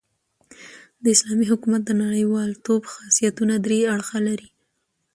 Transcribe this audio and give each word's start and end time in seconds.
د 1.03 1.05
اسلامي 1.15 1.45
حکومت 1.51 1.81
د 1.85 1.91
نړۍوالتوب 2.03 2.81
خاصیتونه 2.93 3.53
درې 3.65 3.79
اړخه 3.93 4.19
لري. 4.27 4.49